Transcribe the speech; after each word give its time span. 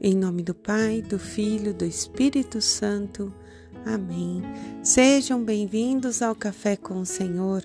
Em 0.00 0.14
nome 0.14 0.44
do 0.44 0.54
Pai, 0.54 1.02
do 1.02 1.18
Filho, 1.18 1.74
do 1.74 1.84
Espírito 1.84 2.60
Santo. 2.60 3.34
Amém. 3.84 4.42
Sejam 4.80 5.42
bem-vindos 5.42 6.22
ao 6.22 6.36
Café 6.36 6.76
com 6.76 7.00
o 7.00 7.06
Senhor. 7.06 7.64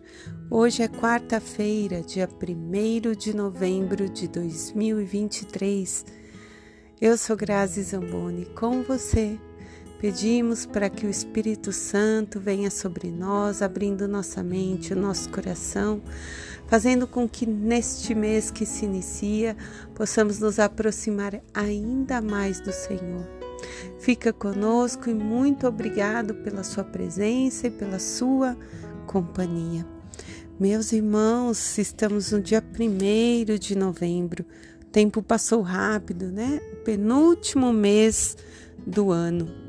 Hoje 0.49 0.81
é 0.81 0.87
quarta-feira, 0.87 2.01
dia 2.01 2.27
1 2.27 3.15
de 3.15 3.35
novembro 3.35 4.09
de 4.09 4.27
2023. 4.27 6.05
Eu 6.99 7.17
sou 7.17 7.37
Grazi 7.37 7.83
Zamboni, 7.83 8.45
com 8.45 8.81
você. 8.81 9.37
Pedimos 10.03 10.65
para 10.65 10.89
que 10.89 11.07
o 11.07 11.09
Espírito 11.09 11.71
Santo 11.71 12.37
venha 12.37 12.69
sobre 12.69 13.09
nós, 13.09 13.61
abrindo 13.61 14.05
nossa 14.05 14.43
mente, 14.43 14.91
o 14.91 14.97
nosso 14.97 15.29
coração 15.29 16.01
fazendo 16.67 17.07
com 17.07 17.25
que 17.25 17.45
neste 17.45 18.13
mês 18.13 18.51
que 18.51 18.65
se 18.65 18.83
inicia 18.83 19.55
possamos 19.95 20.39
nos 20.39 20.59
aproximar 20.59 21.41
ainda 21.53 22.21
mais 22.21 22.59
do 22.59 22.73
Senhor. 22.73 23.25
Fica 23.97 24.33
conosco 24.33 25.09
e 25.09 25.13
muito 25.13 25.65
obrigado 25.67 26.35
pela 26.35 26.65
sua 26.65 26.83
presença 26.83 27.67
e 27.67 27.71
pela 27.71 27.97
sua 27.97 28.57
companhia. 29.07 29.87
Meus 30.59 30.91
irmãos, 30.91 31.77
estamos 31.77 32.33
no 32.33 32.41
dia 32.41 32.61
1 32.61 33.57
de 33.57 33.73
novembro. 33.73 34.45
O 34.81 34.85
tempo 34.87 35.23
passou 35.23 35.61
rápido, 35.61 36.29
né? 36.29 36.59
penúltimo 36.83 37.71
mês 37.71 38.35
do 38.85 39.09
ano. 39.09 39.62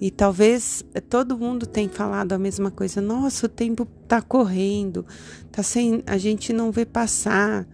E 0.00 0.10
talvez 0.10 0.84
todo 1.08 1.38
mundo 1.38 1.66
tenha 1.66 1.88
falado 1.88 2.32
a 2.32 2.38
mesma 2.38 2.70
coisa. 2.70 3.00
Nossa, 3.00 3.46
o 3.46 3.48
tempo 3.48 3.88
está 4.02 4.20
correndo, 4.20 5.06
tá 5.50 5.62
sem, 5.62 6.02
a 6.06 6.18
gente 6.18 6.52
não 6.52 6.70
vê 6.70 6.84
passar. 6.84 7.66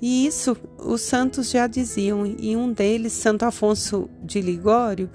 E 0.00 0.26
isso 0.26 0.56
os 0.78 1.00
santos 1.00 1.50
já 1.50 1.66
diziam, 1.66 2.26
e 2.26 2.56
um 2.56 2.72
deles, 2.72 3.12
Santo 3.12 3.44
Afonso 3.44 4.10
de 4.22 4.40
Ligório, 4.40 5.08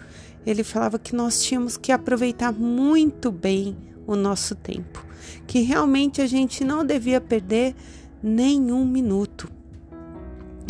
ele 0.46 0.64
falava 0.64 0.98
que 0.98 1.14
nós 1.14 1.44
tínhamos 1.44 1.76
que 1.76 1.92
aproveitar 1.92 2.54
muito 2.54 3.32
bem 3.32 3.76
o 4.06 4.16
nosso 4.16 4.56
tempo, 4.56 5.06
que 5.46 5.60
realmente 5.60 6.22
a 6.22 6.28
gente 6.28 6.64
não 6.64 6.86
devia 6.86 7.20
perder 7.20 7.76
nenhum 8.24 8.86
minuto. 8.86 9.52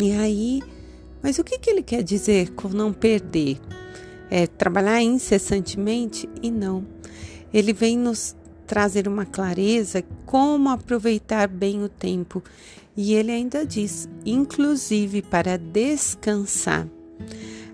E 0.00 0.10
aí, 0.12 0.62
mas 1.22 1.38
o 1.38 1.44
que, 1.44 1.58
que 1.58 1.70
ele 1.70 1.82
quer 1.82 2.02
dizer 2.02 2.50
com 2.54 2.68
não 2.68 2.92
perder? 2.92 3.60
É, 4.30 4.46
trabalhar 4.46 5.02
incessantemente 5.02 6.28
e 6.42 6.50
não. 6.50 6.84
Ele 7.52 7.72
vem 7.72 7.96
nos 7.96 8.36
trazer 8.66 9.08
uma 9.08 9.24
clareza 9.24 10.04
como 10.26 10.68
aproveitar 10.68 11.48
bem 11.48 11.82
o 11.82 11.88
tempo. 11.88 12.42
E 12.96 13.14
ele 13.14 13.32
ainda 13.32 13.64
diz, 13.64 14.08
inclusive 14.24 15.22
para 15.22 15.56
descansar. 15.56 16.86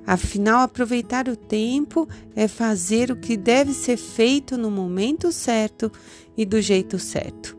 Afinal, 0.06 0.60
aproveitar 0.60 1.28
o 1.28 1.36
tempo 1.36 2.06
é 2.36 2.46
fazer 2.46 3.10
o 3.10 3.16
que 3.16 3.36
deve 3.36 3.72
ser 3.72 3.96
feito 3.96 4.56
no 4.56 4.70
momento 4.70 5.32
certo 5.32 5.90
e 6.36 6.44
do 6.44 6.60
jeito 6.60 6.98
certo. 6.98 7.56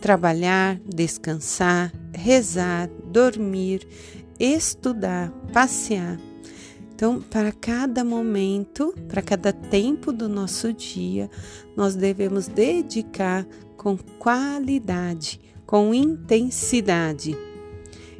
Trabalhar, 0.00 0.80
descansar, 0.86 1.92
rezar, 2.14 2.88
dormir, 3.12 3.86
estudar, 4.40 5.30
passear 5.52 6.18
então, 7.02 7.20
para 7.20 7.50
cada 7.50 8.04
momento, 8.04 8.94
para 9.08 9.20
cada 9.20 9.52
tempo 9.52 10.12
do 10.12 10.28
nosso 10.28 10.72
dia, 10.72 11.28
nós 11.76 11.96
devemos 11.96 12.46
dedicar 12.46 13.44
com 13.76 13.98
qualidade, 14.20 15.40
com 15.66 15.92
intensidade. 15.92 17.36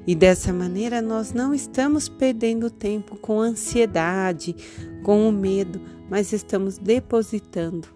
E 0.04 0.16
dessa 0.16 0.52
maneira 0.52 1.00
nós 1.00 1.32
não 1.32 1.54
estamos 1.54 2.08
perdendo 2.08 2.68
tempo 2.68 3.14
com 3.14 3.40
ansiedade, 3.40 4.56
com 5.04 5.28
o 5.28 5.32
medo, 5.32 5.80
mas 6.10 6.32
estamos 6.32 6.76
depositando 6.76 7.86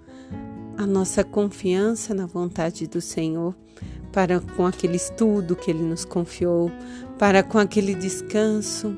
a 0.78 0.86
nossa 0.86 1.24
confiança 1.24 2.14
na 2.14 2.26
vontade 2.26 2.86
do 2.86 3.00
Senhor 3.00 3.56
para 4.12 4.38
com 4.38 4.64
aquele 4.64 4.94
estudo 4.94 5.56
que 5.56 5.68
ele 5.68 5.82
nos 5.82 6.04
confiou, 6.04 6.70
para 7.18 7.42
com 7.42 7.58
aquele 7.58 7.92
descanso 7.92 8.96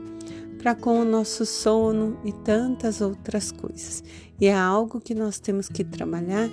para 0.59 0.75
com 0.75 1.01
o 1.01 1.05
nosso 1.05 1.47
sono 1.47 2.19
e 2.25 2.33
tantas 2.33 3.01
outras 3.01 3.53
coisas. 3.53 4.03
E 4.41 4.47
é 4.47 4.55
algo 4.55 5.01
que 5.01 5.15
nós 5.15 5.39
temos 5.39 5.69
que 5.69 5.85
trabalhar 5.85 6.51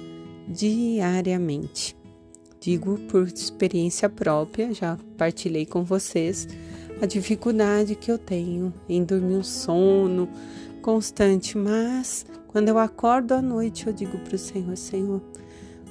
diariamente. 0.48 1.98
Digo 2.60 2.98
por 3.10 3.28
experiência 3.28 4.08
própria, 4.10 4.74
já 4.74 4.98
partilhei 5.18 5.66
com 5.66 5.84
vocês 5.84 6.48
a 7.02 7.06
dificuldade 7.06 7.96
que 7.96 8.12
eu 8.12 8.18
tenho 8.18 8.74
em 8.88 9.04
dormir 9.04 9.36
um 9.36 9.44
sono 9.44 10.30
constante, 10.82 11.58
mas 11.58 12.26
quando 12.48 12.70
eu 12.70 12.78
acordo 12.78 13.34
à 13.34 13.42
noite, 13.42 13.88
eu 13.88 13.94
digo 13.94 14.18
para 14.20 14.36
o 14.36 14.40
Senhor: 14.40 14.78
Senhor, 14.78 15.22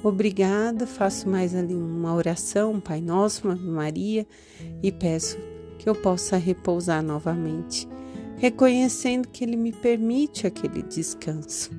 obrigada, 0.03 0.87
faço 0.87 1.29
mais 1.29 1.53
ali 1.53 1.75
uma 1.75 2.13
oração, 2.13 2.73
um 2.73 2.79
Pai 2.79 3.01
Nosso, 3.01 3.47
uma 3.47 3.55
Maria, 3.55 4.25
e 4.81 4.91
peço 4.91 5.37
que 5.77 5.87
eu 5.87 5.93
possa 5.93 6.37
repousar 6.37 7.03
novamente 7.03 7.87
reconhecendo 8.37 9.27
que 9.27 9.43
Ele 9.43 9.55
me 9.55 9.71
permite 9.71 10.45
aquele 10.47 10.81
descanso. 10.81 11.71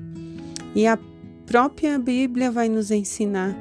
E 0.75 0.85
a 0.85 0.97
própria 1.45 1.97
Bíblia 1.97 2.51
vai 2.51 2.69
nos 2.69 2.91
ensinar 2.91 3.55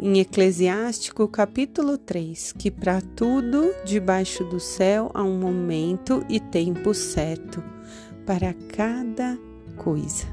em 0.00 0.20
Eclesiástico, 0.20 1.26
capítulo 1.26 1.98
3, 1.98 2.52
que 2.52 2.70
para 2.70 3.00
tudo 3.00 3.74
debaixo 3.84 4.44
do 4.44 4.60
céu 4.60 5.10
há 5.12 5.22
um 5.22 5.38
momento 5.38 6.24
e 6.28 6.38
tempo 6.38 6.94
certo 6.94 7.62
para 8.24 8.54
cada 8.76 9.38
coisa. 9.76 10.26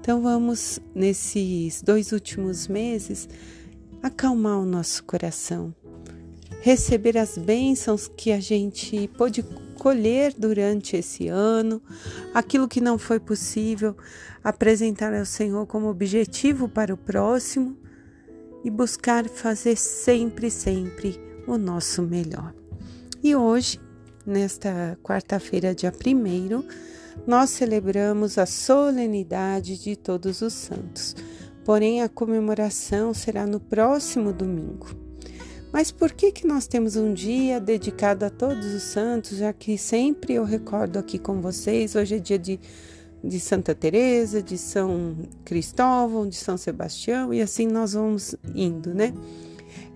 Então 0.00 0.20
vamos, 0.20 0.78
nesses 0.94 1.82
dois 1.82 2.12
últimos 2.12 2.68
meses, 2.68 3.28
acalmar 4.02 4.58
o 4.58 4.66
nosso 4.66 5.04
coração, 5.04 5.74
receber 6.60 7.16
as 7.16 7.38
bênçãos 7.38 8.08
que 8.08 8.32
a 8.32 8.40
gente 8.40 9.08
pôde 9.16 9.42
colher 9.78 10.34
durante 10.36 10.96
esse 10.96 11.28
ano, 11.28 11.80
aquilo 12.34 12.68
que 12.68 12.80
não 12.80 12.98
foi 12.98 13.18
possível, 13.18 13.96
apresentar 14.42 15.14
ao 15.14 15.24
Senhor 15.24 15.66
como 15.66 15.88
objetivo 15.88 16.68
para 16.68 16.92
o 16.92 16.96
próximo 16.96 17.76
e 18.64 18.70
buscar 18.70 19.28
fazer 19.28 19.76
sempre, 19.76 20.50
sempre 20.50 21.18
o 21.46 21.56
nosso 21.56 22.02
melhor. 22.02 22.52
E 23.22 23.34
hoje, 23.34 23.80
nesta 24.26 24.98
quarta-feira, 25.02 25.74
dia 25.74 25.92
1, 25.92 26.64
nós 27.26 27.50
celebramos 27.50 28.38
a 28.38 28.46
solenidade 28.46 29.78
de 29.78 29.96
Todos 29.96 30.42
os 30.42 30.52
Santos. 30.52 31.16
Porém, 31.64 32.02
a 32.02 32.08
comemoração 32.08 33.12
será 33.12 33.46
no 33.46 33.60
próximo 33.60 34.32
domingo. 34.32 35.07
Mas 35.72 35.90
por 35.90 36.12
que 36.12 36.32
que 36.32 36.46
nós 36.46 36.66
temos 36.66 36.96
um 36.96 37.12
dia 37.12 37.60
dedicado 37.60 38.24
a 38.24 38.30
todos 38.30 38.74
os 38.74 38.82
santos, 38.82 39.38
já 39.38 39.52
que 39.52 39.76
sempre 39.76 40.34
eu 40.34 40.44
recordo 40.44 40.98
aqui 40.98 41.18
com 41.18 41.40
vocês, 41.40 41.94
hoje 41.94 42.16
é 42.16 42.18
dia 42.18 42.38
de, 42.38 42.58
de 43.22 43.38
Santa 43.38 43.74
Teresa, 43.74 44.42
de 44.42 44.56
São 44.56 45.16
Cristóvão, 45.44 46.28
de 46.28 46.36
São 46.36 46.56
Sebastião 46.56 47.34
e 47.34 47.42
assim 47.42 47.66
nós 47.66 47.92
vamos 47.92 48.34
indo, 48.54 48.94
né? 48.94 49.12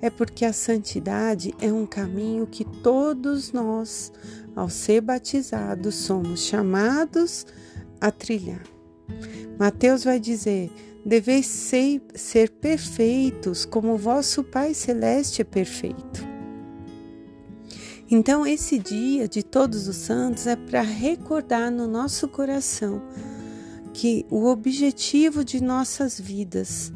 É 0.03 0.11
porque 0.11 0.45
a 0.45 0.53
santidade 0.53 1.55
é 1.61 1.73
um 1.73 1.87
caminho 1.87 2.47
que 2.47 2.65
todos 2.65 3.53
nós, 3.53 4.13
ao 4.55 4.69
ser 4.69 5.01
batizados, 5.01 5.95
somos 5.95 6.41
chamados 6.41 7.47
a 8.01 8.11
trilhar. 8.11 8.63
Mateus 9.59 10.05
vai 10.05 10.19
dizer: 10.19 10.71
Deveis 11.05 11.47
ser, 11.47 12.51
perfeitos, 12.51 13.65
como 13.65 13.97
vosso 13.97 14.45
Pai 14.45 14.73
Celeste 14.73 15.43
é 15.43 15.45
perfeito. 15.45 16.33
Então, 18.09 18.47
esse 18.47 18.79
dia 18.79 19.27
de 19.27 19.43
Todos 19.43 19.89
os 19.89 19.97
Santos 19.97 20.47
é 20.47 20.55
para 20.55 20.83
recordar 20.83 21.71
no 21.73 21.89
nosso 21.89 22.29
coração 22.29 23.03
que 23.93 24.25
o 24.31 24.47
objetivo 24.47 25.45
de 25.45 25.63
nossas 25.63 26.21
vidas 26.21 26.93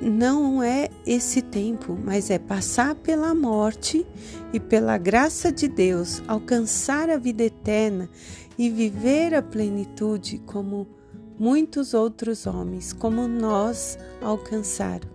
não 0.00 0.62
é 0.62 0.88
esse 1.06 1.42
tempo, 1.42 1.98
mas 2.02 2.30
é 2.30 2.38
passar 2.38 2.94
pela 2.94 3.34
morte 3.34 4.06
e 4.52 4.58
pela 4.58 4.96
graça 4.96 5.52
de 5.52 5.68
Deus 5.68 6.22
alcançar 6.26 7.10
a 7.10 7.18
vida 7.18 7.42
eterna 7.42 8.08
e 8.56 8.70
viver 8.70 9.34
a 9.34 9.42
plenitude 9.42 10.38
como 10.46 10.86
muitos 11.40 11.94
outros 11.94 12.46
homens 12.46 12.92
como 12.92 13.26
nós 13.26 13.98
alcançaram. 14.20 15.08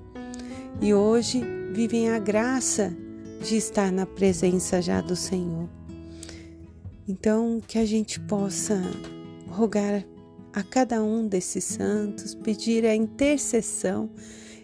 E 0.82 0.92
hoje 0.92 1.44
vivem 1.72 2.10
a 2.10 2.18
graça 2.18 2.92
de 3.48 3.56
estar 3.56 3.92
na 3.92 4.08
presença 4.08 4.82
já 4.82 5.02
do 5.02 5.16
Senhor. 5.16 5.70
Então, 7.08 7.62
que 7.68 7.78
a 7.78 7.86
gente 7.86 8.20
possa 8.20 8.82
rogar 9.48 10.04
a 10.52 10.64
cada 10.64 11.04
um 11.04 11.28
desses 11.28 11.64
santos, 11.64 12.34
pedir 12.34 12.86
a 12.88 12.96
intercessão 12.96 14.10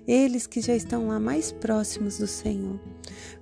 eles 0.08 0.48
que 0.48 0.62
já 0.62 0.76
estão 0.76 1.10
lá 1.10 1.20
mais 1.20 1.52
próximos 1.52 2.18
do 2.18 2.26
Senhor, 2.26 2.80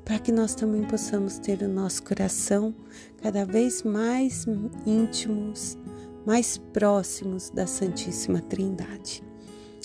para 0.04 0.20
que 0.20 0.32
nós 0.32 0.54
também 0.54 0.84
possamos 0.84 1.40
ter 1.40 1.62
o 1.62 1.70
nosso 1.70 2.04
coração 2.04 2.76
cada 3.22 3.46
vez 3.46 3.82
mais 3.82 4.46
íntimos, 4.86 5.78
mais 6.26 6.58
próximos 6.58 7.50
da 7.50 7.66
Santíssima 7.68 8.42
Trindade. 8.42 9.24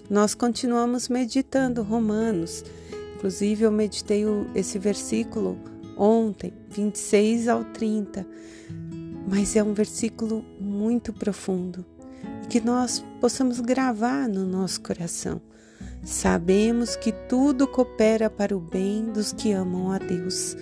Nós 0.08 0.34
continuamos 0.34 1.08
meditando 1.08 1.82
Romanos, 1.82 2.64
inclusive 3.16 3.64
eu 3.64 3.72
meditei 3.72 4.24
esse 4.54 4.78
versículo 4.78 5.58
ontem, 5.96 6.52
26 6.70 7.48
ao 7.48 7.64
30, 7.64 8.26
mas 9.28 9.56
é 9.56 9.62
um 9.62 9.72
versículo 9.72 10.44
muito 10.60 11.12
profundo 11.12 11.84
que 12.48 12.60
nós 12.60 13.04
possamos 13.20 13.60
gravar 13.60 14.28
no 14.28 14.46
nosso 14.46 14.80
coração. 14.80 15.40
Sabemos 16.02 16.96
que 16.96 17.10
tudo 17.10 17.66
coopera 17.66 18.28
para 18.28 18.56
o 18.56 18.60
bem 18.60 19.06
dos 19.06 19.32
que 19.32 19.52
amam 19.52 19.90
a 19.90 19.98
Deus, 19.98 20.56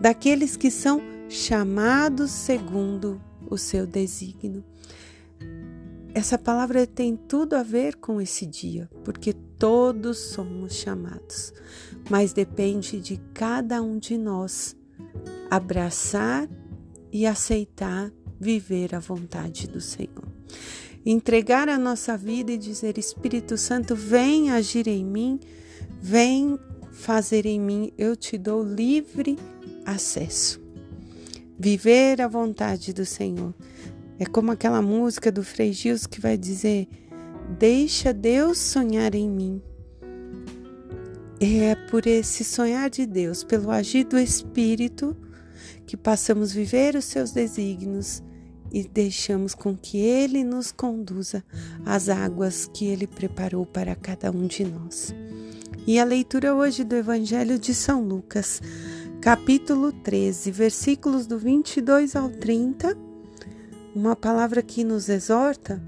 daqueles 0.00 0.56
que 0.56 0.70
são 0.70 1.00
chamados 1.28 2.30
segundo 2.30 3.20
o 3.48 3.56
seu 3.56 3.86
desígnio. 3.86 4.64
Essa 6.18 6.36
palavra 6.36 6.84
tem 6.84 7.14
tudo 7.14 7.54
a 7.54 7.62
ver 7.62 7.94
com 7.94 8.20
esse 8.20 8.44
dia, 8.44 8.90
porque 9.04 9.32
todos 9.32 10.18
somos 10.18 10.74
chamados, 10.74 11.52
mas 12.10 12.32
depende 12.32 13.00
de 13.00 13.20
cada 13.32 13.80
um 13.80 14.00
de 14.00 14.18
nós 14.18 14.74
abraçar 15.48 16.48
e 17.12 17.24
aceitar 17.24 18.10
viver 18.36 18.96
a 18.96 18.98
vontade 18.98 19.68
do 19.68 19.80
Senhor. 19.80 20.26
Entregar 21.06 21.68
a 21.68 21.78
nossa 21.78 22.16
vida 22.16 22.50
e 22.50 22.58
dizer: 22.58 22.98
Espírito 22.98 23.56
Santo, 23.56 23.94
vem 23.94 24.50
agir 24.50 24.88
em 24.88 25.04
mim, 25.04 25.38
vem 26.00 26.58
fazer 26.90 27.46
em 27.46 27.60
mim, 27.60 27.92
eu 27.96 28.16
te 28.16 28.36
dou 28.36 28.60
livre 28.60 29.38
acesso. 29.86 30.60
Viver 31.56 32.20
a 32.20 32.26
vontade 32.26 32.92
do 32.92 33.06
Senhor. 33.06 33.54
É 34.18 34.26
como 34.26 34.50
aquela 34.50 34.82
música 34.82 35.30
do 35.30 35.44
Frei 35.44 35.72
Gils 35.72 36.06
que 36.06 36.20
vai 36.20 36.36
dizer: 36.36 36.88
Deixa 37.58 38.12
Deus 38.12 38.58
sonhar 38.58 39.14
em 39.14 39.28
mim. 39.28 39.62
É 41.40 41.76
por 41.88 42.06
esse 42.06 42.42
sonhar 42.42 42.90
de 42.90 43.06
Deus, 43.06 43.44
pelo 43.44 43.70
agir 43.70 44.04
do 44.04 44.18
Espírito, 44.18 45.16
que 45.86 45.96
passamos 45.96 46.52
viver 46.52 46.96
os 46.96 47.04
seus 47.04 47.30
desígnios 47.30 48.22
e 48.72 48.82
deixamos 48.82 49.54
com 49.54 49.76
que 49.76 49.98
Ele 49.98 50.42
nos 50.42 50.72
conduza 50.72 51.44
às 51.86 52.08
águas 52.08 52.68
que 52.74 52.86
Ele 52.86 53.06
preparou 53.06 53.64
para 53.64 53.94
cada 53.94 54.30
um 54.32 54.46
de 54.46 54.64
nós. 54.64 55.14
E 55.86 55.98
a 55.98 56.04
leitura 56.04 56.54
hoje 56.54 56.82
do 56.82 56.96
Evangelho 56.96 57.58
de 57.58 57.72
São 57.72 58.02
Lucas, 58.02 58.60
capítulo 59.20 59.92
13, 59.92 60.50
versículos 60.50 61.26
do 61.26 61.38
22 61.38 62.14
ao 62.16 62.28
30, 62.28 63.07
uma 63.98 64.16
palavra 64.16 64.62
que 64.62 64.84
nos 64.84 65.08
exorta, 65.08 65.82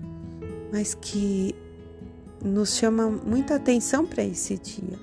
mas 0.73 0.95
que 0.95 1.55
nos 2.43 2.77
chama 2.77 3.11
muita 3.11 3.57
atenção 3.57 4.07
para 4.07 4.25
esse 4.25 4.59
dia 4.59 4.99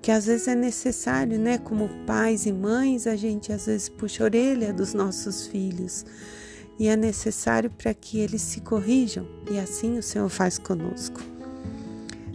que 0.00 0.12
às 0.12 0.26
vezes 0.26 0.48
é 0.48 0.54
necessário, 0.54 1.38
né? 1.38 1.58
Como 1.58 1.88
pais 2.06 2.46
e 2.46 2.52
mães, 2.52 3.06
a 3.06 3.16
gente 3.16 3.52
às 3.52 3.66
vezes 3.66 3.88
puxa 3.88 4.22
a 4.22 4.26
orelha 4.26 4.72
dos 4.72 4.94
nossos 4.94 5.46
filhos 5.46 6.04
e 6.78 6.86
é 6.86 6.96
necessário 6.96 7.70
para 7.70 7.92
que 7.92 8.18
eles 8.18 8.40
se 8.40 8.60
corrijam, 8.60 9.26
e 9.50 9.58
assim 9.58 9.98
o 9.98 10.02
Senhor 10.02 10.28
faz 10.28 10.58
conosco. 10.58 11.20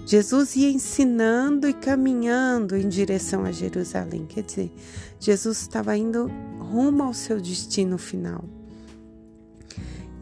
Jesus 0.06 0.58
ia 0.58 0.70
ensinando 0.70 1.68
e 1.68 1.74
caminhando 1.74 2.76
em 2.76 2.90
direção 2.90 3.46
a 3.46 3.54
Jerusalém, 3.54 4.26
quer 4.26 4.44
dizer, 4.44 4.70
Jesus 5.18 5.62
estava 5.62 5.96
indo 5.96 6.30
rumo 6.60 7.04
ao 7.04 7.14
seu 7.14 7.40
destino 7.40 7.98
final. 7.98 8.44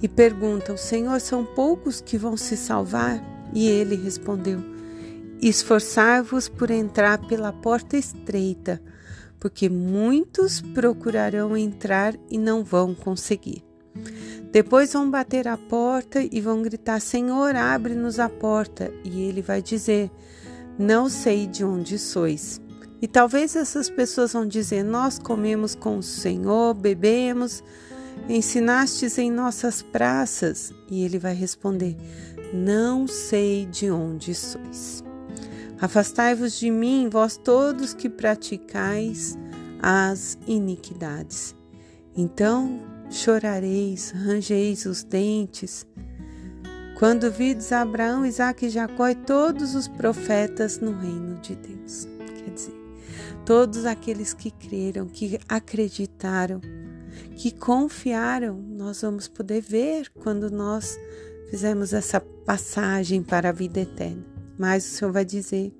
E 0.01 0.07
pergunta: 0.07 0.73
O 0.73 0.77
Senhor 0.77 1.19
são 1.21 1.45
poucos 1.45 2.01
que 2.01 2.17
vão 2.17 2.35
se 2.35 2.57
salvar? 2.57 3.23
E 3.53 3.67
ele 3.67 3.95
respondeu: 3.95 4.59
Esforçai-vos 5.41 6.49
por 6.49 6.71
entrar 6.71 7.17
pela 7.27 7.51
porta 7.51 7.97
estreita, 7.97 8.81
porque 9.39 9.69
muitos 9.69 10.61
procurarão 10.61 11.55
entrar 11.55 12.15
e 12.29 12.37
não 12.37 12.63
vão 12.63 12.95
conseguir. 12.95 13.63
Depois 14.51 14.91
vão 14.91 15.09
bater 15.09 15.47
a 15.47 15.57
porta 15.57 16.21
e 16.21 16.41
vão 16.41 16.61
gritar: 16.61 16.99
Senhor, 16.99 17.55
abre-nos 17.55 18.19
a 18.19 18.27
porta. 18.27 18.91
E 19.03 19.21
ele 19.21 19.41
vai 19.41 19.61
dizer: 19.61 20.11
Não 20.77 21.09
sei 21.09 21.47
de 21.47 21.63
onde 21.63 21.97
sois. 21.97 22.59
E 23.01 23.07
talvez 23.07 23.55
essas 23.55 23.89
pessoas 23.89 24.33
vão 24.33 24.45
dizer: 24.45 24.83
Nós 24.83 25.17
comemos 25.17 25.73
com 25.73 25.97
o 25.97 26.03
Senhor, 26.03 26.73
bebemos, 26.73 27.63
ensinastes 28.29 29.17
em 29.17 29.31
nossas 29.31 29.81
praças. 29.81 30.73
E 30.89 31.03
ele 31.03 31.19
vai 31.19 31.33
responder: 31.33 31.95
Não 32.53 33.07
sei 33.07 33.65
de 33.65 33.89
onde 33.89 34.33
sois. 34.33 35.03
Afastai-vos 35.79 36.59
de 36.59 36.69
mim, 36.69 37.09
vós 37.09 37.37
todos 37.37 37.93
que 37.93 38.07
praticais 38.07 39.37
as 39.81 40.37
iniquidades. 40.45 41.55
Então 42.15 42.79
chorareis, 43.11 44.11
rangeis 44.11 44.85
os 44.85 45.03
dentes. 45.03 45.85
Quando 46.97 47.31
vides 47.31 47.71
Abraão, 47.71 48.25
Isaque 48.25 48.67
e 48.67 48.69
Jacó 48.69 49.09
e 49.09 49.15
todos 49.15 49.75
os 49.75 49.87
profetas 49.87 50.79
no 50.79 50.97
reino 50.97 51.39
de 51.41 51.55
Deus. 51.55 52.07
Quer 52.37 52.51
dizer, 52.51 52.75
todos 53.45 53.85
aqueles 53.85 54.33
que 54.33 54.51
creram, 54.51 55.07
que 55.07 55.39
acreditaram, 55.49 56.61
que 57.35 57.51
confiaram, 57.51 58.55
nós 58.57 59.01
vamos 59.01 59.27
poder 59.27 59.61
ver 59.61 60.09
quando 60.09 60.49
nós 60.49 60.97
fizemos 61.49 61.93
essa 61.93 62.19
passagem 62.19 63.21
para 63.21 63.49
a 63.49 63.53
vida 63.53 63.81
eterna. 63.81 64.25
Mas 64.57 64.85
o 64.85 64.89
Senhor 64.89 65.11
vai 65.11 65.25
dizer: 65.25 65.73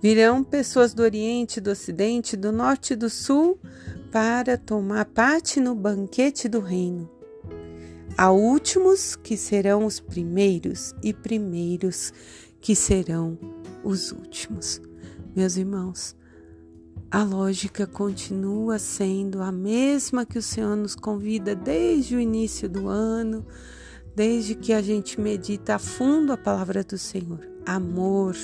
virão 0.00 0.42
pessoas 0.42 0.94
do 0.94 1.02
Oriente, 1.02 1.60
do 1.60 1.70
Ocidente, 1.70 2.36
do 2.36 2.52
Norte 2.52 2.92
e 2.92 2.96
do 2.96 3.10
Sul 3.10 3.58
para 4.10 4.56
tomar 4.56 5.04
parte 5.06 5.60
no 5.60 5.74
banquete 5.74 6.48
do 6.48 6.60
reino. 6.60 7.10
Há 8.16 8.30
últimos 8.30 9.14
que 9.14 9.36
serão 9.36 9.84
os 9.84 10.00
primeiros 10.00 10.94
e 11.02 11.12
primeiros 11.12 12.14
que 12.60 12.74
serão 12.74 13.38
os 13.84 14.10
últimos. 14.10 14.80
Meus 15.34 15.58
irmãos, 15.58 16.16
a 17.10 17.22
lógica 17.22 17.86
continua 17.86 18.78
sendo 18.78 19.42
a 19.42 19.52
mesma 19.52 20.26
que 20.26 20.38
o 20.38 20.42
Senhor 20.42 20.76
nos 20.76 20.94
convida 20.94 21.54
desde 21.54 22.16
o 22.16 22.20
início 22.20 22.68
do 22.68 22.88
ano, 22.88 23.46
desde 24.14 24.54
que 24.54 24.72
a 24.72 24.82
gente 24.82 25.20
medita 25.20 25.76
a 25.76 25.78
fundo 25.78 26.32
a 26.32 26.36
palavra 26.36 26.82
do 26.82 26.98
Senhor 26.98 27.56
amor, 27.66 28.36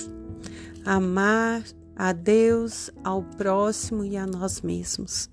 amar 0.83 1.63
a 1.95 2.11
Deus, 2.11 2.91
ao 3.03 3.23
próximo 3.23 4.03
e 4.03 4.17
a 4.17 4.27
nós 4.27 4.61
mesmos. 4.61 5.29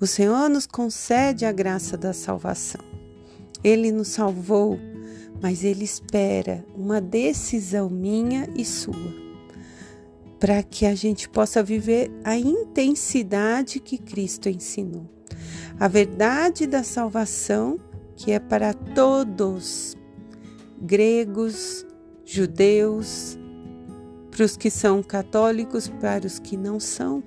O 0.00 0.06
Senhor 0.06 0.48
nos 0.48 0.66
concede 0.66 1.44
a 1.44 1.52
graça 1.52 1.96
da 1.96 2.12
salvação. 2.12 2.80
Ele 3.64 3.90
nos 3.90 4.08
salvou, 4.08 4.78
mas 5.40 5.64
Ele 5.64 5.84
espera 5.84 6.64
uma 6.74 7.00
decisão 7.00 7.90
minha 7.90 8.48
e 8.54 8.64
sua, 8.64 9.21
para 10.42 10.60
que 10.60 10.86
a 10.86 10.94
gente 10.96 11.28
possa 11.28 11.62
viver 11.62 12.10
a 12.24 12.36
intensidade 12.36 13.78
que 13.78 13.96
Cristo 13.96 14.48
ensinou. 14.48 15.08
A 15.78 15.86
verdade 15.86 16.66
da 16.66 16.82
salvação, 16.82 17.78
que 18.16 18.32
é 18.32 18.40
para 18.40 18.74
todos, 18.74 19.96
gregos, 20.80 21.86
judeus, 22.24 23.38
para 24.32 24.44
os 24.44 24.56
que 24.56 24.68
são 24.68 25.00
católicos, 25.00 25.86
para 25.86 26.26
os 26.26 26.40
que 26.40 26.56
não 26.56 26.80
são. 26.80 27.22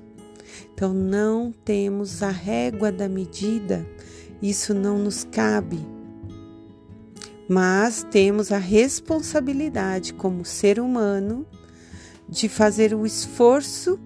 Então 0.74 0.94
não 0.94 1.54
temos 1.64 2.22
a 2.22 2.32
régua 2.32 2.92
da 2.92 3.08
medida, 3.08 3.88
isso 4.42 4.74
não 4.74 5.00
nos 5.00 5.24
cabe. 5.24 5.80
Mas 7.48 8.06
temos 8.12 8.52
a 8.52 8.58
responsabilidade 8.58 10.14
como 10.14 10.44
ser 10.44 10.82
humano 10.82 11.48
de 12.28 12.50
fazer 12.50 12.94
o 12.94 13.06
esforço 13.06 14.00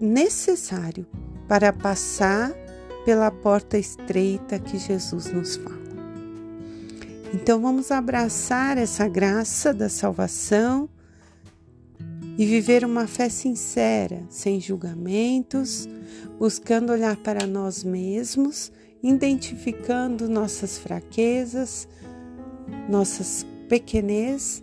necessário 0.00 1.06
para 1.46 1.72
passar 1.72 2.52
pela 3.04 3.30
porta 3.30 3.78
estreita 3.78 4.58
que 4.58 4.78
Jesus 4.78 5.32
nos 5.32 5.56
fala. 5.56 5.80
Então 7.32 7.60
vamos 7.60 7.90
abraçar 7.90 8.76
essa 8.76 9.06
graça 9.06 9.72
da 9.72 9.88
salvação 9.88 10.88
e 12.36 12.44
viver 12.44 12.84
uma 12.84 13.06
fé 13.06 13.28
sincera, 13.28 14.24
sem 14.28 14.60
julgamentos, 14.60 15.88
buscando 16.38 16.92
olhar 16.92 17.16
para 17.16 17.46
nós 17.46 17.84
mesmos, 17.84 18.72
identificando 19.02 20.28
nossas 20.28 20.78
fraquezas, 20.78 21.86
nossas 22.88 23.46
pequenez 23.68 24.62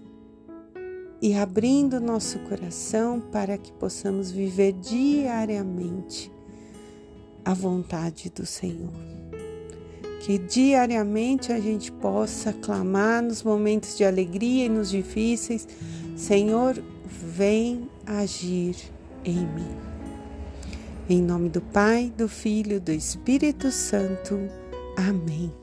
e 1.21 1.33
abrindo 1.33 2.00
nosso 2.00 2.39
coração 2.39 3.19
para 3.19 3.57
que 3.57 3.71
possamos 3.71 4.31
viver 4.31 4.74
diariamente 4.74 6.31
a 7.43 7.53
vontade 7.53 8.29
do 8.29 8.45
Senhor. 8.45 8.93
Que 10.21 10.38
diariamente 10.38 11.53
a 11.53 11.59
gente 11.59 11.91
possa 11.91 12.51
clamar 12.51 13.24
nos 13.24 13.41
momentos 13.41 13.97
de 13.97 14.03
alegria 14.03 14.65
e 14.65 14.69
nos 14.69 14.89
difíceis: 14.89 15.67
Senhor, 16.15 16.81
vem 17.05 17.89
agir 18.05 18.75
em 19.24 19.39
mim. 19.39 19.77
Em 21.09 21.21
nome 21.21 21.47
do 21.47 21.62
Pai, 21.62 22.12
do 22.17 22.27
Filho, 22.27 22.81
do 22.81 22.91
Espírito 22.91 23.71
Santo. 23.71 24.38
Amém. 24.97 25.53